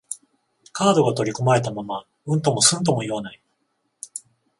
[0.71, 3.43] カードが取り込まれたまま、うんともすんとも言わない